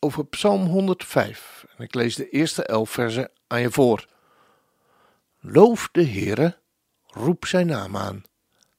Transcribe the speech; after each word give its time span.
over 0.00 0.26
Psalm 0.26 0.66
105. 0.66 1.66
En 1.76 1.84
ik 1.84 1.94
lees 1.94 2.14
de 2.14 2.28
eerste 2.28 2.64
elf 2.64 2.90
versen 2.90 3.30
aan 3.46 3.60
je 3.60 3.70
voor. 3.70 4.06
Loof 5.40 5.88
de 5.92 6.06
Heere, 6.06 6.58
roep 7.06 7.46
zijn 7.46 7.66
naam 7.66 7.96
aan. 7.96 8.22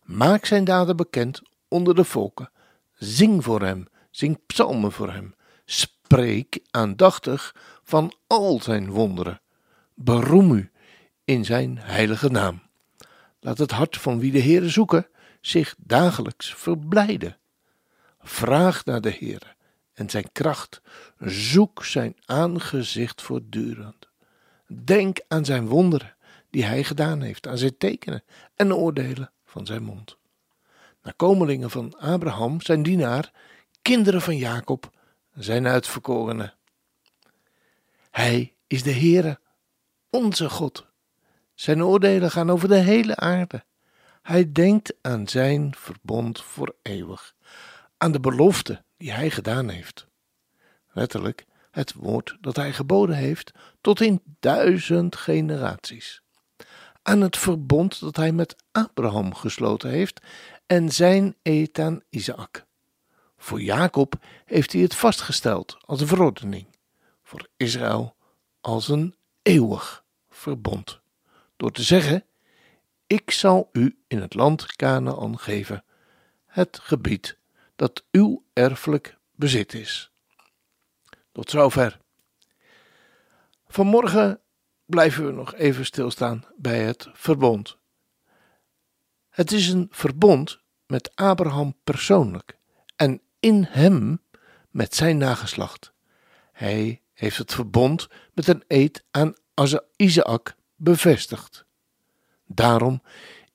Maak 0.04 0.46
zijn 0.46 0.64
daden 0.64 0.96
bekend 0.96 1.42
onder 1.68 1.96
de 1.96 2.04
volken. 2.04 2.52
Zing 2.94 3.44
voor 3.44 3.62
hem, 3.62 3.88
zing 4.12 4.40
psalmen 4.46 4.92
voor 4.92 5.12
hem. 5.12 5.36
Spreek 5.66 6.60
aandachtig 6.72 7.56
van 7.84 8.14
al 8.28 8.62
zijn 8.62 8.90
wonderen. 8.90 9.42
Beroem 9.94 10.52
u 10.52 10.72
in 11.24 11.46
zijn 11.46 11.78
heilige 11.80 12.30
naam. 12.30 12.62
Laat 13.40 13.58
het 13.58 13.72
hart 13.72 13.98
van 13.98 14.20
wie 14.20 14.32
de 14.32 14.42
Heere 14.42 14.70
zoeken 14.70 15.08
zich 15.42 15.76
dagelijks 15.78 16.54
verblijden. 16.56 17.38
Vraag 18.20 18.86
naar 18.86 19.02
de 19.02 19.12
Heere 19.20 19.58
en 20.00 20.10
zijn 20.10 20.32
kracht. 20.32 20.82
Zoek 21.20 21.86
zijn 21.86 22.16
aangezicht 22.26 23.22
voortdurend. 23.22 24.08
Denk 24.68 25.20
aan 25.28 25.46
zijn 25.46 25.68
wonderen 25.68 26.16
die 26.50 26.66
hij 26.66 26.84
gedaan 26.84 27.22
heeft, 27.22 27.48
aan 27.48 27.58
zijn 27.58 27.78
tekenen 27.78 28.24
en 28.56 28.74
oordelen 28.74 29.32
van 29.46 29.66
zijn 29.66 29.84
mond. 29.84 30.18
Nakomelingen 31.02 31.70
van 31.70 31.98
Abraham, 31.98 32.62
zijn 32.62 32.84
dienaar, 32.84 33.32
kinderen 33.82 34.22
van 34.22 34.38
Jacob, 34.38 34.90
zijn 35.34 35.68
uitverkorenen. 35.68 36.54
Hij 38.12 38.54
is 38.68 38.84
de 38.84 38.94
Heere, 38.94 39.40
onze 40.10 40.50
God. 40.50 40.86
Zijn 41.54 41.84
oordelen 41.84 42.32
gaan 42.32 42.50
over 42.50 42.68
de 42.68 42.78
hele 42.78 43.16
aarde. 43.16 43.64
Hij 44.22 44.52
denkt 44.52 44.94
aan 45.02 45.28
zijn 45.28 45.76
verbond 45.76 46.42
voor 46.42 46.76
eeuwig, 46.82 47.36
aan 48.00 48.12
de 48.12 48.20
belofte 48.20 48.84
die 48.98 49.12
hij 49.12 49.30
gedaan 49.30 49.70
heeft. 49.70 50.08
Letterlijk 50.92 51.46
het 51.72 51.94
woord 51.94 52.38
dat 52.42 52.56
hij 52.56 52.74
geboden 52.74 53.16
heeft 53.16 53.52
tot 53.82 54.02
in 54.02 54.22
duizend 54.40 55.16
generaties. 55.16 56.22
Aan 57.02 57.22
het 57.22 57.38
verbond 57.38 58.00
dat 58.00 58.16
hij 58.16 58.32
met 58.32 58.56
Abraham 58.72 59.34
gesloten 59.34 59.90
heeft 59.90 60.22
en 60.66 60.92
zijn 60.92 61.36
eet 61.42 61.80
aan 61.80 62.02
Isaac. 62.10 62.66
Voor 63.38 63.62
Jacob 63.62 64.14
heeft 64.46 64.74
hij 64.74 64.82
het 64.82 64.96
vastgesteld 64.96 65.78
als 65.86 66.02
een 66.02 66.08
verordening, 66.08 66.68
voor 67.24 67.48
Israël 67.58 68.16
als 68.62 68.88
een 68.88 69.16
eeuwig 69.42 70.04
verbond. 70.30 71.00
Door 71.58 71.72
te 71.72 71.84
zeggen: 71.84 72.26
Ik 73.08 73.32
zal 73.32 73.70
u 73.72 74.00
in 74.08 74.22
het 74.22 74.34
land 74.34 74.76
Canaan 74.76 75.40
geven, 75.40 75.84
het 76.46 76.80
gebied 76.82 77.39
dat 77.80 78.04
uw 78.12 78.46
erfelijk 78.54 79.18
bezit 79.36 79.74
is. 79.74 80.12
Tot 81.32 81.50
zover. 81.50 82.00
Vanmorgen 83.68 84.40
blijven 84.86 85.26
we 85.26 85.32
nog 85.32 85.56
even 85.56 85.86
stilstaan 85.86 86.46
bij 86.58 86.84
het 86.84 87.08
verbond. 87.14 87.78
Het 89.30 89.52
is 89.52 89.68
een 89.68 89.88
verbond 89.92 90.60
met 90.86 91.16
Abraham 91.16 91.76
persoonlijk 91.84 92.58
en 92.96 93.22
in 93.40 93.64
hem 93.70 94.22
met 94.70 94.96
zijn 94.96 95.18
nageslacht. 95.18 95.94
Hij 96.52 97.02
heeft 97.14 97.38
het 97.38 97.54
verbond 97.54 98.08
met 98.34 98.48
een 98.48 98.64
eed 98.68 99.04
aan 99.12 99.36
Isaac 99.96 100.56
bevestigd. 100.76 101.66
Daarom 102.46 103.02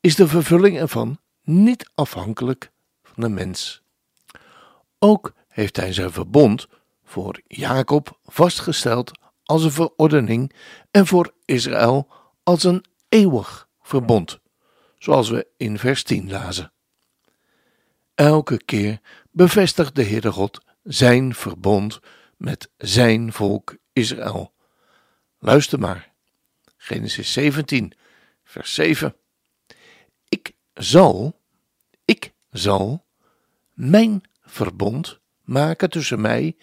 is 0.00 0.14
de 0.14 0.28
vervulling 0.28 0.78
ervan 0.78 1.18
niet 1.42 1.90
afhankelijk 1.94 2.70
van 3.02 3.22
de 3.22 3.28
mens. 3.28 3.83
Ook 5.04 5.32
heeft 5.48 5.76
hij 5.76 5.92
zijn 5.92 6.12
verbond 6.12 6.66
voor 7.04 7.40
Jacob 7.46 8.18
vastgesteld 8.24 9.10
als 9.44 9.64
een 9.64 9.70
verordening 9.70 10.52
en 10.90 11.06
voor 11.06 11.34
Israël 11.44 12.08
als 12.42 12.64
een 12.64 12.84
eeuwig 13.08 13.68
verbond, 13.82 14.38
zoals 14.98 15.30
we 15.30 15.46
in 15.56 15.78
vers 15.78 16.02
10 16.02 16.30
lazen. 16.30 16.72
Elke 18.14 18.64
keer 18.64 19.00
bevestigt 19.30 19.94
de 19.94 20.04
Heere 20.04 20.32
God 20.32 20.64
zijn 20.82 21.34
verbond 21.34 22.00
met 22.36 22.70
zijn 22.76 23.32
volk 23.32 23.76
Israël. 23.92 24.52
Luister 25.38 25.78
maar. 25.78 26.12
Genesis 26.76 27.32
17, 27.32 27.92
vers 28.44 28.74
7. 28.74 29.16
Ik 30.28 30.52
zal, 30.74 31.40
ik 32.04 32.32
zal 32.50 33.04
mijn 33.72 34.22
verbond 34.54 35.20
maken 35.42 35.90
tussen 35.90 36.20
mij 36.20 36.56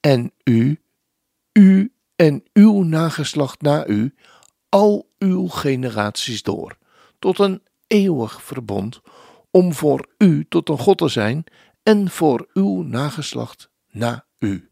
en 0.00 0.32
u, 0.44 0.82
u 1.52 1.92
en 2.16 2.44
uw 2.52 2.82
nageslacht 2.82 3.60
na 3.60 3.86
u, 3.86 4.14
al 4.68 5.10
uw 5.18 5.48
generaties 5.48 6.42
door, 6.42 6.76
tot 7.18 7.38
een 7.38 7.62
eeuwig 7.86 8.42
verbond, 8.42 9.00
om 9.50 9.72
voor 9.72 10.08
u 10.18 10.46
tot 10.48 10.68
een 10.68 10.78
God 10.78 10.98
te 10.98 11.08
zijn 11.08 11.44
en 11.82 12.10
voor 12.10 12.48
uw 12.52 12.82
nageslacht 12.82 13.70
na 13.90 14.26
u. 14.38 14.70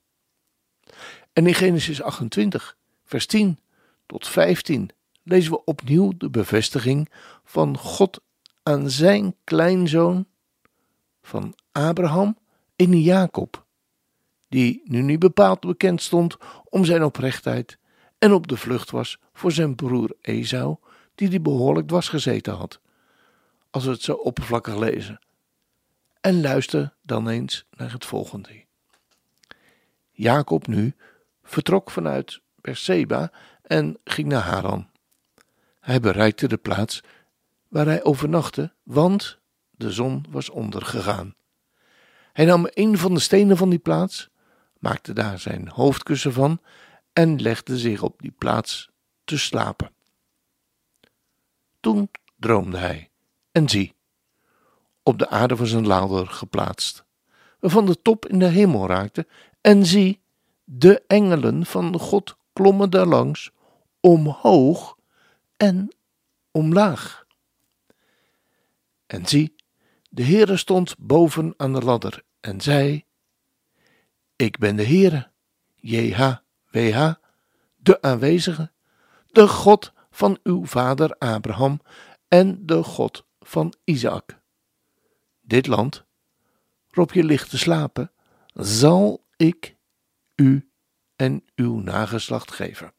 En 1.33 1.47
in 1.47 1.55
Genesis 1.55 2.03
28, 2.03 2.77
vers 3.05 3.27
10 3.27 3.59
tot 4.07 4.29
15 4.29 4.91
lezen 5.23 5.53
we 5.53 5.65
opnieuw 5.65 6.13
de 6.17 6.31
bevestiging 6.31 7.11
van 7.45 7.79
God 7.79 8.21
aan 8.63 8.91
zijn 8.91 9.37
kleinzoon 9.45 10.27
van 11.23 11.55
Abraham 11.73 12.39
in 12.81 13.03
Jacob, 13.03 13.65
die 14.49 14.83
nu 14.85 15.03
niet 15.03 15.19
bepaald 15.19 15.61
bekend 15.61 16.03
stond 16.03 16.37
om 16.65 16.85
zijn 16.85 17.05
oprechtheid 17.05 17.79
en 18.19 18.33
op 18.33 18.49
de 18.49 18.57
vlucht 18.57 18.91
was 18.91 19.19
voor 19.33 19.53
zijn 19.53 19.75
broer 19.75 20.17
Esau, 20.21 20.77
die 21.15 21.29
die 21.29 21.41
behoorlijk 21.41 21.89
dwars 21.89 22.09
gezeten 22.09 22.55
had, 22.55 22.81
als 23.71 23.85
we 23.85 23.91
het 23.91 24.03
zo 24.03 24.13
oppervlakkig 24.13 24.77
lezen. 24.77 25.21
En 26.21 26.41
luister 26.41 26.95
dan 27.03 27.29
eens 27.29 27.65
naar 27.77 27.93
het 27.93 28.05
volgende. 28.05 28.65
Jacob 30.11 30.67
nu 30.67 30.95
vertrok 31.43 31.91
vanuit 31.91 32.41
Berseba 32.55 33.33
en 33.63 33.99
ging 34.05 34.29
naar 34.29 34.43
Haran. 34.43 34.89
Hij 35.81 36.01
bereikte 36.01 36.49
de 36.49 36.57
plaats 36.57 37.03
waar 37.69 37.87
hij 37.87 38.05
overnachtte, 38.05 38.73
want 38.83 39.39
de 39.71 39.93
zon 39.93 40.25
was 40.31 40.51
ondergegaan. 40.51 41.35
Hij 42.41 42.49
nam 42.49 42.67
een 42.71 42.99
van 42.99 43.15
de 43.15 43.21
stenen 43.21 43.57
van 43.57 43.71
die 43.71 43.79
plaats, 43.79 44.29
maakte 44.79 45.13
daar 45.13 45.39
zijn 45.39 45.69
hoofdkussen 45.69 46.33
van 46.33 46.61
en 47.13 47.41
legde 47.41 47.79
zich 47.79 48.03
op 48.03 48.21
die 48.23 48.31
plaats 48.31 48.91
te 49.25 49.39
slapen. 49.39 49.93
Toen 51.81 52.11
droomde 52.37 52.77
hij, 52.77 53.11
en 53.53 53.69
zie, 53.69 53.95
op 55.03 55.19
de 55.19 55.29
aarde 55.29 55.57
was 55.57 55.73
een 55.73 55.87
ladder 55.87 56.27
geplaatst, 56.27 57.05
waarvan 57.59 57.87
de 57.87 58.03
top 58.03 58.27
in 58.27 58.39
de 58.39 58.49
hemel 58.49 58.87
raakte, 58.87 59.27
en 59.61 59.87
zie, 59.87 60.21
de 60.65 61.03
engelen 61.07 61.67
van 61.67 61.99
God 61.99 62.37
klommen 62.53 62.91
daarlangs, 62.91 63.51
omhoog 64.01 64.97
en 65.57 65.97
omlaag. 66.51 67.25
En 69.07 69.27
zie, 69.27 69.55
de 70.11 70.25
Heere 70.25 70.57
stond 70.57 70.95
boven 70.99 71.55
aan 71.57 71.73
de 71.73 71.83
ladder 71.83 72.29
en 72.41 72.61
zei: 72.61 73.05
Ik 74.37 74.59
ben 74.59 74.77
de 74.77 74.85
Heere, 74.85 75.31
JHWH, 75.75 77.13
de 77.77 78.03
aanwezige, 78.03 78.71
de 79.27 79.49
God 79.49 79.93
van 80.11 80.39
uw 80.43 80.67
vader 80.67 81.17
Abraham 81.19 81.81
en 82.29 82.67
de 82.67 82.83
God 82.83 83.25
van 83.41 83.75
Isaac. 83.85 84.39
Dit 85.41 85.67
land, 85.67 86.05
waarop 86.89 87.15
je 87.15 87.25
ligt 87.25 87.51
te 87.51 87.59
slapen, 87.59 88.13
zal 88.55 89.25
ik 89.37 89.77
u 90.35 90.71
en 91.17 91.45
uw 91.55 91.81
nageslacht 91.81 92.53
geven. 92.53 92.93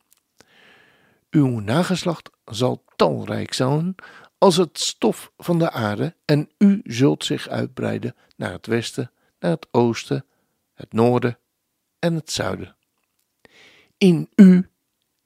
Uw 1.30 1.60
nageslacht 1.60 2.30
zal 2.46 2.84
talrijk 2.96 3.54
zijn 3.54 3.96
als 4.38 4.58
het 4.58 4.80
stof 4.80 5.32
van 5.38 5.60
de 5.60 5.72
aarde, 5.72 6.16
en 6.26 6.50
u 6.58 6.82
zult 6.84 7.26
zich 7.26 7.48
uitbreiden 7.48 8.16
naar 8.36 8.52
het 8.52 8.66
westen, 8.66 9.12
naar 9.42 9.52
het 9.52 9.68
oosten, 9.72 10.26
het 10.74 10.94
noorden 10.94 11.40
en 12.00 12.16
het 12.16 12.32
zuiden. 12.32 12.76
In 13.98 14.30
u 14.36 14.70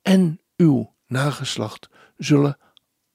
en 0.02 0.42
uw 0.56 0.96
nageslacht 1.08 1.90
zullen 2.18 2.58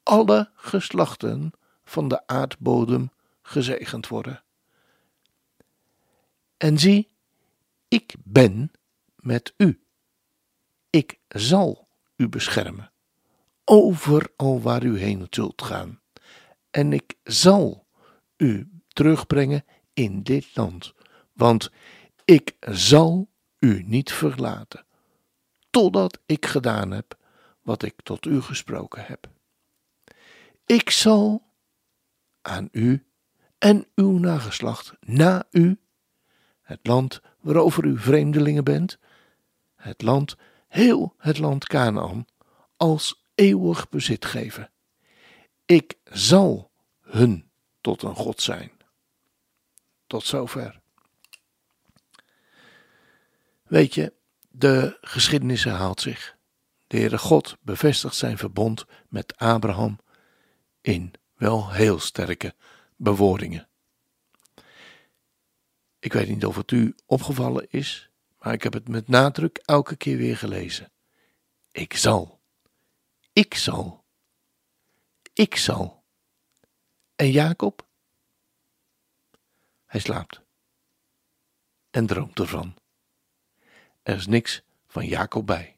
alle 0.02 0.50
geslachten 0.54 1.52
van 1.84 2.08
de 2.08 2.26
aardbodem 2.26 3.10
gezegend 3.42 4.08
worden. 4.08 4.42
En 6.56 6.78
zie, 6.78 7.10
ik 7.88 8.14
ben 8.24 8.72
met 9.16 9.54
u. 9.56 9.82
Ik 10.90 11.18
zal 11.28 11.88
u 12.16 12.28
beschermen, 12.28 12.92
overal 13.64 14.60
waar 14.60 14.84
u 14.84 14.98
heen 14.98 15.26
zult 15.30 15.62
gaan. 15.62 16.00
En 16.70 16.92
ik 16.92 17.14
zal 17.22 17.86
u 18.36 18.70
terugbrengen 18.88 19.64
in 19.92 20.22
dit 20.22 20.56
land, 20.56 20.94
want 21.32 21.70
ik 22.24 22.56
zal 22.60 23.28
u 23.58 23.82
niet 23.86 24.12
verlaten, 24.12 24.84
totdat 25.70 26.20
ik 26.26 26.46
gedaan 26.46 26.90
heb 26.90 27.18
wat 27.62 27.82
ik 27.82 27.94
tot 28.02 28.26
u 28.26 28.40
gesproken 28.40 29.04
heb. 29.04 29.28
Ik 30.66 30.90
zal 30.90 31.42
aan 32.42 32.68
u 32.72 33.06
en 33.58 33.86
uw 33.94 34.18
nageslacht 34.18 34.92
na 35.00 35.46
u 35.50 35.78
het 36.62 36.86
land 36.86 37.20
waarover 37.40 37.84
u 37.84 37.98
vreemdelingen 37.98 38.64
bent, 38.64 38.98
het 39.74 40.02
land, 40.02 40.36
heel 40.68 41.14
het 41.18 41.38
land 41.38 41.66
Canaan, 41.66 42.26
als 42.76 43.24
eeuwig 43.34 43.88
bezit 43.88 44.24
geven. 44.24 44.70
Ik 45.66 45.98
zal 46.04 46.70
hun 47.00 47.50
tot 47.80 48.02
een 48.02 48.14
God 48.14 48.40
zijn. 48.42 48.70
Tot 50.10 50.24
zover. 50.24 50.80
Weet 53.62 53.94
je, 53.94 54.12
de 54.48 54.98
geschiedenis 55.00 55.64
herhaalt 55.64 56.00
zich. 56.00 56.36
De 56.86 56.96
Heere 56.96 57.18
God 57.18 57.56
bevestigt 57.60 58.14
zijn 58.14 58.38
verbond 58.38 58.84
met 59.08 59.36
Abraham 59.36 59.98
in 60.80 61.12
wel 61.34 61.70
heel 61.70 61.98
sterke 61.98 62.54
bewoordingen. 62.96 63.68
Ik 65.98 66.12
weet 66.12 66.28
niet 66.28 66.46
of 66.46 66.56
het 66.56 66.70
u 66.70 66.94
opgevallen 67.06 67.70
is, 67.70 68.10
maar 68.38 68.52
ik 68.52 68.62
heb 68.62 68.72
het 68.72 68.88
met 68.88 69.08
nadruk 69.08 69.56
elke 69.56 69.96
keer 69.96 70.16
weer 70.16 70.36
gelezen. 70.36 70.92
Ik 71.72 71.94
zal. 71.96 72.40
Ik 73.32 73.54
zal. 73.54 74.04
Ik 75.32 75.56
zal. 75.56 76.04
En 77.16 77.30
Jacob? 77.30 77.88
Hij 79.90 80.00
slaapt. 80.00 80.40
En 81.90 82.06
droomt 82.06 82.38
ervan. 82.38 82.74
Er 84.02 84.16
is 84.16 84.26
niks 84.26 84.62
van 84.86 85.06
Jacob 85.06 85.46
bij. 85.46 85.76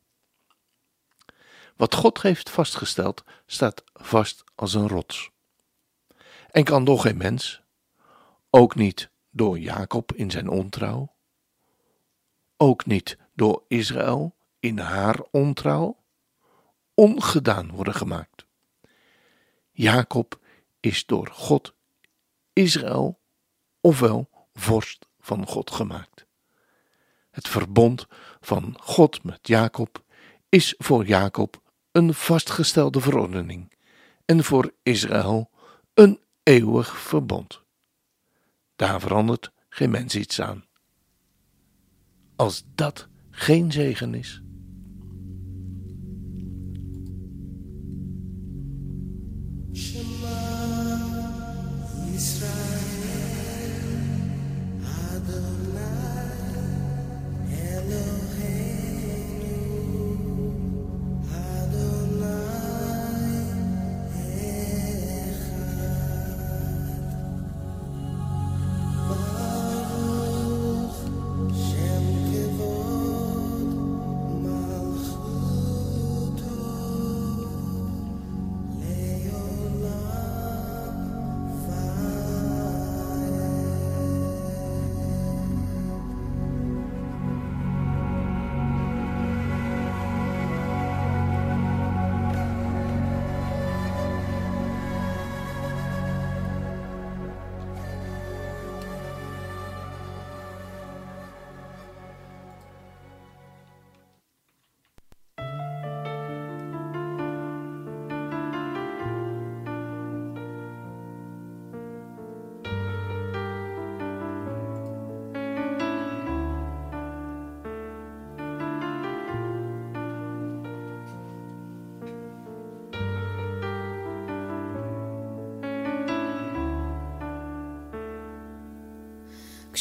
Wat 1.76 1.94
God 1.94 2.22
heeft 2.22 2.50
vastgesteld, 2.50 3.24
staat 3.46 3.84
vast 3.92 4.44
als 4.54 4.74
een 4.74 4.88
rots. 4.88 5.30
En 6.50 6.64
kan 6.64 6.84
door 6.84 6.98
geen 6.98 7.16
mens, 7.16 7.62
ook 8.50 8.74
niet 8.74 9.10
door 9.30 9.58
Jacob 9.58 10.12
in 10.12 10.30
zijn 10.30 10.48
ontrouw, 10.48 11.14
ook 12.56 12.86
niet 12.86 13.18
door 13.34 13.64
Israël 13.68 14.34
in 14.58 14.78
haar 14.78 15.20
ontrouw, 15.30 16.02
ongedaan 16.94 17.70
worden 17.70 17.94
gemaakt. 17.94 18.46
Jacob 19.70 20.40
is 20.80 21.06
door 21.06 21.26
God 21.26 21.74
Israël, 22.52 23.20
ofwel 23.82 24.30
vorst 24.54 25.06
van 25.20 25.46
God 25.46 25.70
gemaakt. 25.70 26.26
Het 27.30 27.48
verbond 27.48 28.06
van 28.40 28.76
God 28.80 29.24
met 29.24 29.48
Jacob 29.48 30.04
is 30.48 30.74
voor 30.78 31.06
Jacob 31.06 31.62
een 31.92 32.14
vastgestelde 32.14 33.00
verordening 33.00 33.72
en 34.24 34.44
voor 34.44 34.72
Israël 34.82 35.50
een 35.94 36.20
eeuwig 36.42 36.98
verbond. 36.98 37.62
Daar 38.76 39.00
verandert 39.00 39.52
geen 39.68 39.90
mens 39.90 40.14
iets 40.14 40.40
aan. 40.40 40.64
Als 42.36 42.64
dat 42.74 43.08
geen 43.30 43.72
zegen 43.72 44.14
is. 44.14 44.41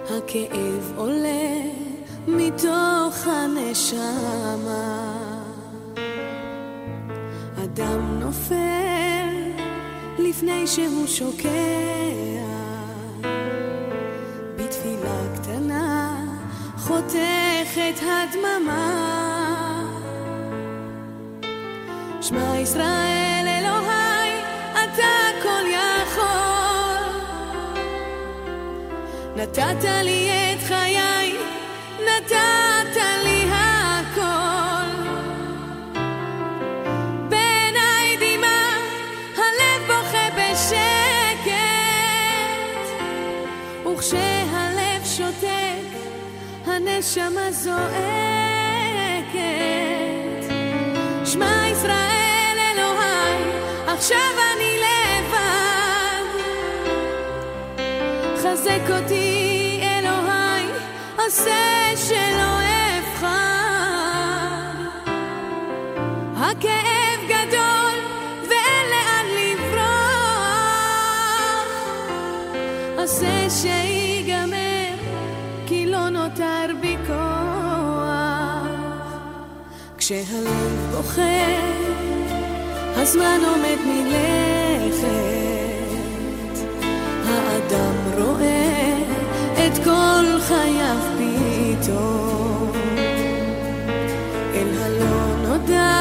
הכאב 0.04 0.92
עולה 0.96 1.70
מתוך 2.28 3.26
הנשמה. 3.26 5.14
אדם 7.64 8.20
נופל 8.20 9.52
לפני 10.18 10.66
שהוא 10.66 11.06
שוקע. 11.06 11.48
בתפילה 14.56 15.36
קטנה 15.36 16.24
חותכת 16.78 18.02
הדממה. 18.02 19.53
שמע 22.34 22.58
ישראל 22.58 23.46
אלוהי, 23.46 24.30
אתה 24.72 25.14
כל 25.42 25.64
יכול. 25.66 26.24
נתת 29.36 29.84
לי 30.02 30.30
את 30.30 30.62
חיי, 30.68 31.36
נתת 32.00 32.96
לי 33.24 33.44
הכל. 33.50 34.90
בעיניי 37.28 38.16
דמעה, 38.16 38.78
הלב 39.36 39.82
בוכה 39.86 40.28
בשקט, 40.36 41.54
וכשהלב 43.86 45.04
שותק, 45.04 45.88
הנשמה 46.66 47.52
זועקת. 47.52 47.94
שמע 51.24 51.66
ישראל 51.72 52.23
עכשיו 53.94 54.32
אני 54.54 54.78
לבד. 54.84 56.26
חזק 58.36 58.90
אותי 58.90 59.80
אלוהי, 59.82 60.66
עושה 61.18 61.92
שלא 61.96 62.54
אבחר. 62.98 63.26
הכאב 66.36 67.20
גדול 67.28 67.96
ואין 68.48 68.86
לאן 68.90 69.26
לברוח. 69.36 69.74
עושה 72.98 73.50
שיגמר, 73.50 74.94
כי 75.66 75.86
לא 75.86 76.08
נותר 76.08 76.66
בי 76.80 76.96
כוח. 77.06 78.74
כשהלב 79.98 80.90
בוכה, 80.90 81.50
הזמן 82.96 83.40
עומד 83.46 83.78
מלכת. 83.86 85.04
האדם 87.28 87.94
רואה 88.16 88.98
את 89.66 89.84
כל 89.84 90.40
חייו 90.40 90.96
פתאום. 91.18 92.72
אל 94.54 94.68
הלא 94.82 95.48
נודע, 95.48 95.92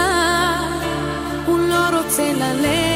הוא 1.46 1.60
לא 1.60 1.98
רוצה 1.98 2.34
ללכת. 2.34 2.93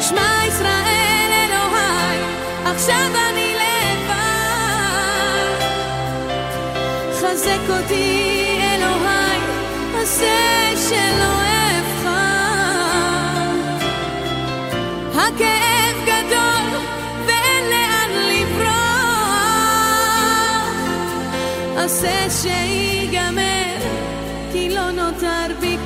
שמע 0.00 0.30
ישראל 0.48 1.30
אלוהי, 1.32 2.18
עכשיו 2.64 3.10
אני 3.30 3.54
לבד. 3.60 4.16
חזק 7.14 7.64
אותי 7.70 8.58
אלוהי, 8.60 9.38
עשה 10.02 10.72
שלא 10.88 11.34
אבחר. 11.78 12.08
הכאב 15.14 15.96
גדול 16.04 16.66
ואין 17.26 17.64
לאן 17.70 18.10
לברוח. 18.30 18.68
עשה 21.76 22.18
שיגמר, 22.30 23.78
כי 24.52 24.70
לא 24.70 24.90
נותר 24.90 25.46
בי 25.60 25.77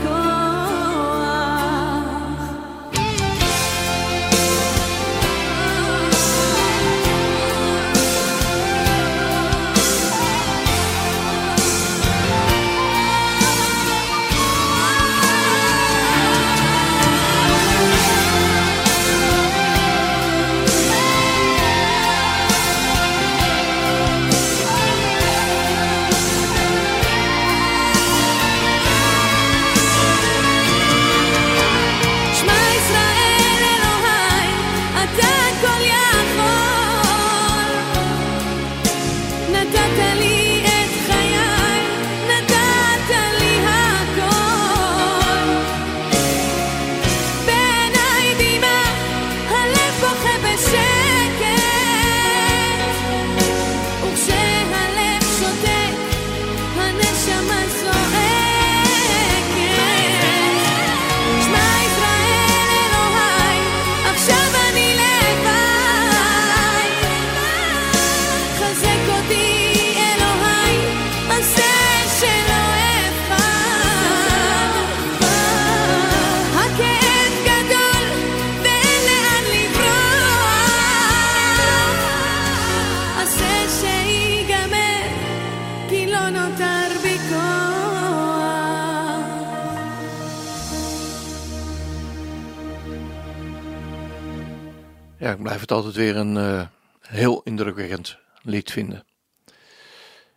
Ik 95.33 95.43
blijf 95.43 95.61
het 95.61 95.73
altijd 95.73 95.95
weer 95.95 96.17
een 96.17 96.37
eh, 96.37 96.67
heel 97.01 97.43
indrukwekkend 97.43 98.19
lied 98.43 98.71
vinden. 98.71 99.07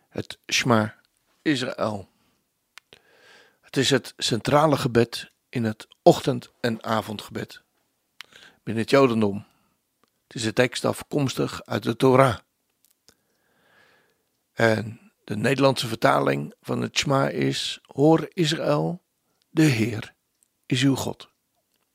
Het 0.08 0.38
Shema 0.52 0.94
Israël. 1.42 2.08
Het 3.60 3.76
is 3.76 3.90
het 3.90 4.14
centrale 4.16 4.76
gebed 4.76 5.30
in 5.48 5.64
het 5.64 5.88
ochtend- 6.02 6.50
en 6.60 6.84
avondgebed. 6.84 7.62
Binnen 8.62 8.82
het 8.82 8.90
Jodendom. 8.90 9.46
Het 10.26 10.36
is 10.36 10.42
de 10.42 10.52
tekst 10.52 10.84
afkomstig 10.84 11.64
uit 11.64 11.82
de 11.82 11.96
Torah. 11.96 12.38
En 14.52 15.12
de 15.24 15.36
Nederlandse 15.36 15.86
vertaling 15.86 16.54
van 16.60 16.80
het 16.80 16.98
Shema 16.98 17.28
is: 17.28 17.80
Hoor 17.82 18.28
Israël, 18.32 19.02
de 19.50 19.62
Heer 19.62 20.14
is 20.66 20.82
uw 20.82 20.94
God. 20.94 21.28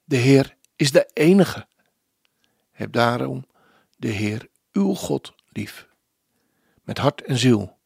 De 0.03 0.17
Heer 0.17 0.55
is 0.75 0.91
de 0.91 1.09
enige. 1.13 1.69
Heb 2.81 2.91
daarom 2.91 3.45
de 3.97 4.07
Heer 4.07 4.49
uw 4.71 4.93
God 4.93 5.33
lief, 5.49 5.87
met 6.83 6.97
hart 6.97 7.21
en 7.21 7.37
ziel, 7.37 7.77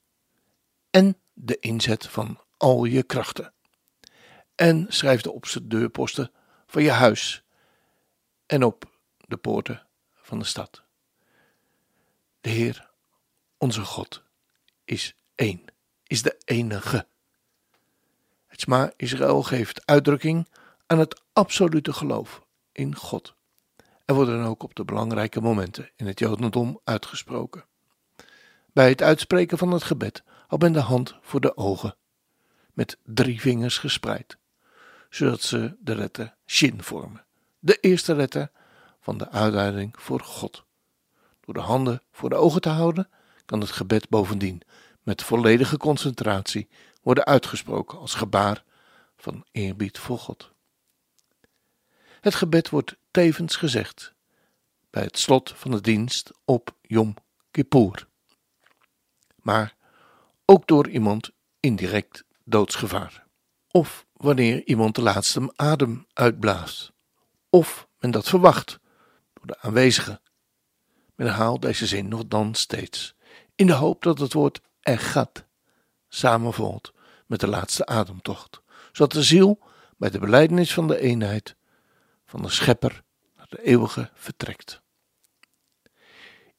en 0.89 1.17
de 1.33 1.59
inzet 1.59 2.07
van 2.07 2.39
al 2.57 2.85
je 2.85 3.03
krachten. 3.03 3.53
En 4.55 4.85
schrijf 4.89 5.21
de 5.21 5.31
op 5.31 5.45
de 5.45 5.67
deurposten 5.67 6.31
van 6.67 6.83
je 6.83 6.91
huis 6.91 7.43
en 8.45 8.63
op 8.63 8.99
de 9.17 9.37
poorten 9.37 9.87
van 10.13 10.39
de 10.39 10.45
stad. 10.45 10.83
De 12.41 12.49
Heer, 12.49 12.89
onze 13.57 13.81
God, 13.81 14.23
is 14.85 15.15
één, 15.35 15.63
is 16.03 16.21
de 16.21 16.37
enige. 16.45 17.07
Het 18.47 18.61
Sma 18.61 18.93
Israël 18.95 19.43
geeft 19.43 19.85
uitdrukking 19.85 20.47
aan 20.87 20.99
het 20.99 21.21
absolute 21.33 21.93
geloof 21.93 22.45
in 22.71 22.95
God. 22.95 23.34
Er 24.05 24.15
worden 24.15 24.37
dan 24.37 24.47
ook 24.47 24.63
op 24.63 24.75
de 24.75 24.85
belangrijke 24.85 25.41
momenten 25.41 25.89
in 25.95 26.07
het 26.07 26.19
Jodendom 26.19 26.79
uitgesproken. 26.83 27.65
Bij 28.73 28.89
het 28.89 29.01
uitspreken 29.01 29.57
van 29.57 29.71
het 29.71 29.83
gebed 29.83 30.23
houdt 30.47 30.63
men 30.63 30.73
de 30.73 30.79
hand 30.79 31.15
voor 31.21 31.41
de 31.41 31.57
ogen, 31.57 31.95
met 32.73 32.97
drie 33.03 33.41
vingers 33.41 33.77
gespreid, 33.77 34.37
zodat 35.09 35.41
ze 35.41 35.75
de 35.79 35.95
letter 35.95 36.35
Shin 36.45 36.81
vormen, 36.81 37.25
de 37.59 37.77
eerste 37.79 38.15
letter 38.15 38.51
van 38.99 39.17
de 39.17 39.29
uitduiding 39.29 39.93
voor 39.97 40.19
God. 40.19 40.63
Door 41.41 41.53
de 41.53 41.59
handen 41.59 42.01
voor 42.11 42.29
de 42.29 42.35
ogen 42.35 42.61
te 42.61 42.69
houden, 42.69 43.09
kan 43.45 43.61
het 43.61 43.71
gebed 43.71 44.09
bovendien 44.09 44.61
met 45.03 45.23
volledige 45.23 45.77
concentratie 45.77 46.69
worden 47.01 47.25
uitgesproken 47.25 47.99
als 47.99 48.13
gebaar 48.13 48.63
van 49.17 49.45
eerbied 49.51 49.97
voor 49.97 50.19
God. 50.19 50.51
Het 52.21 52.35
gebed 52.35 52.69
wordt 52.69 52.95
tevens 53.15 53.55
gezegd 53.55 54.13
bij 54.89 55.03
het 55.03 55.17
slot 55.17 55.53
van 55.55 55.71
de 55.71 55.81
dienst 55.81 56.31
op 56.45 56.75
Yom 56.81 57.13
Kippur. 57.51 58.07
Maar 59.35 59.75
ook 60.45 60.67
door 60.67 60.89
iemand 60.89 61.31
indirect 61.59 62.23
doodsgevaar. 62.43 63.27
Of 63.71 64.05
wanneer 64.13 64.63
iemand 64.65 64.95
de 64.95 65.01
laatste 65.01 65.53
adem 65.55 66.05
uitblaast. 66.13 66.91
Of 67.49 67.87
men 67.99 68.11
dat 68.11 68.29
verwacht 68.29 68.79
door 69.33 69.45
de 69.47 69.59
aanwezigen. 69.59 70.21
Men 71.15 71.27
herhaalt 71.27 71.61
deze 71.61 71.85
zin 71.85 72.07
nog 72.07 72.27
dan 72.27 72.55
steeds, 72.55 73.15
in 73.55 73.67
de 73.67 73.73
hoop 73.73 74.03
dat 74.03 74.19
het 74.19 74.33
woord 74.33 74.61
echad 74.81 75.45
samenvalt 76.07 76.93
met 77.25 77.39
de 77.39 77.47
laatste 77.47 77.85
ademtocht, 77.85 78.61
zodat 78.91 79.11
de 79.11 79.23
ziel 79.23 79.59
bij 79.97 80.09
de 80.09 80.19
belijdenis 80.19 80.73
van 80.73 80.87
de 80.87 80.99
eenheid 80.99 81.55
van 82.25 82.41
de 82.41 82.49
schepper 82.49 83.03
de 83.49 83.63
eeuwige 83.63 84.09
vertrekt. 84.13 84.81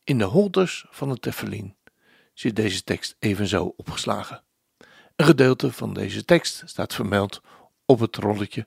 In 0.04 0.18
de 0.18 0.24
holders 0.24 0.86
van 0.90 1.08
het 1.08 1.22
Tefillin 1.22 1.76
zit 2.32 2.56
deze 2.56 2.82
tekst 2.84 3.16
evenzo 3.18 3.74
opgeslagen. 3.76 4.44
Een 5.16 5.26
gedeelte 5.26 5.72
van 5.72 5.94
deze 5.94 6.24
tekst 6.24 6.62
staat 6.64 6.94
vermeld 6.94 7.40
op 7.84 7.98
het 7.98 8.16
rolletje 8.16 8.66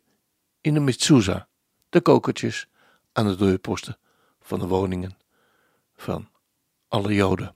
in 0.61 0.73
de 0.73 0.79
mezuzah, 0.79 1.41
de 1.89 2.01
kokertjes 2.01 2.67
aan 3.11 3.27
de 3.27 3.35
deurposten 3.35 3.97
van 4.41 4.59
de 4.59 4.67
woningen 4.67 5.17
van 5.95 6.29
alle 6.87 7.13
Joden. 7.13 7.53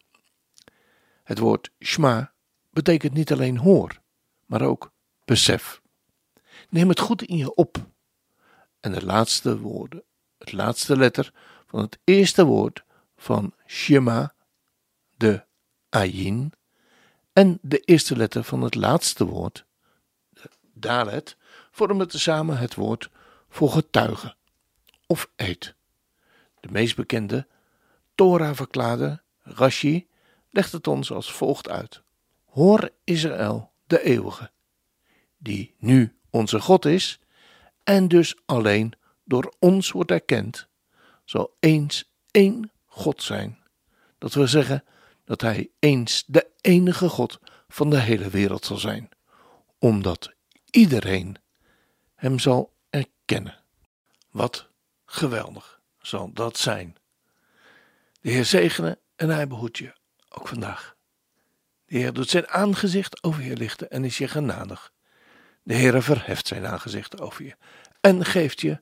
Het 1.24 1.40
woord 1.40 1.72
shma 1.80 2.34
betekent 2.70 3.14
niet 3.14 3.32
alleen 3.32 3.58
hoor, 3.58 4.02
maar 4.46 4.62
ook 4.62 4.92
besef. 5.26 5.82
Neem 6.70 6.90
het 6.90 7.00
goed 7.00 7.22
in 7.22 7.38
je 7.38 7.56
op. 7.56 7.78
En 8.80 8.92
de 8.92 9.06
laatste 9.06 9.60
woorden, 9.60 10.04
het 10.44 10.52
laatste 10.52 10.98
letter 10.98 11.34
van 11.66 11.80
het 11.80 12.00
eerste 12.04 12.46
woord 12.46 12.84
van 13.16 13.54
Shema, 13.68 14.34
de 15.18 15.46
Ayin, 15.90 16.54
en 17.34 17.60
de 17.62 17.80
eerste 17.80 18.16
letter 18.16 18.44
van 18.44 18.62
het 18.62 18.76
laatste 18.76 19.26
woord, 19.26 19.66
de 20.30 20.50
Dalet, 20.74 21.38
vormen 21.72 22.08
tezamen 22.08 22.58
het 22.58 22.76
woord 22.76 23.10
voor 23.50 23.70
getuige 23.70 24.36
of 25.08 25.30
eed. 25.36 25.76
De 26.60 26.72
meest 26.72 26.96
bekende 26.96 27.48
Torah-verklaarder, 28.16 29.24
Rashi, 29.42 30.08
legt 30.50 30.72
het 30.72 30.88
ons 30.88 31.12
als 31.12 31.32
volgt 31.32 31.70
uit. 31.70 32.04
Hoor 32.46 32.90
Israël, 33.04 33.72
de 33.86 34.04
eeuwige, 34.04 34.52
die 35.38 35.76
nu 35.78 36.18
onze 36.30 36.60
God 36.60 36.86
is 36.86 37.20
en 37.84 38.08
dus 38.08 38.36
alleen 38.46 38.94
door 39.24 39.54
ons 39.60 39.92
wordt 39.92 40.12
erkend, 40.12 40.68
zal 41.24 41.56
eens 41.60 42.12
één 42.32 42.72
God 42.86 43.24
zijn. 43.24 43.64
Dat 44.18 44.34
wil 44.34 44.48
zeggen 44.48 44.84
dat 45.26 45.42
hij 45.42 45.70
eens 45.80 46.24
de 46.28 46.52
enige 46.62 47.10
God 47.10 47.40
van 47.68 47.90
de 47.90 48.00
hele 48.00 48.30
wereld 48.30 48.66
zal 48.66 48.78
zijn, 48.78 49.10
omdat 49.80 50.34
iedereen 50.70 51.38
hem 52.16 52.40
zal 52.40 52.74
erkennen. 52.90 53.60
Wat 54.30 54.68
geweldig 55.06 55.82
zal 56.02 56.34
dat 56.34 56.58
zijn. 56.58 56.96
De 58.22 58.32
Heer 58.32 58.46
zegene 58.46 59.00
en 59.16 59.30
hij 59.30 59.48
behoedt 59.48 59.78
je, 59.78 59.94
ook 60.30 60.48
vandaag. 60.48 60.96
De 61.86 61.98
Heer 61.98 62.14
doet 62.14 62.30
zijn 62.30 62.48
aangezicht 62.48 63.24
over 63.24 63.44
je 63.44 63.58
lichten 63.58 63.90
en 63.90 64.04
is 64.04 64.18
je 64.18 64.28
genadig. 64.28 64.92
De 65.64 65.74
Heer 65.74 66.04
verheft 66.04 66.48
zijn 66.48 66.66
aangezicht 66.66 67.22
over 67.22 67.46
je 67.46 67.56
en 68.02 68.26
geeft 68.26 68.62
je 68.62 68.82